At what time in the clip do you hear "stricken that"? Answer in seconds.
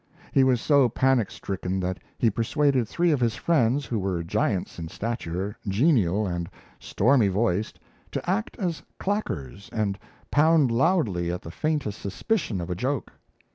1.29-1.99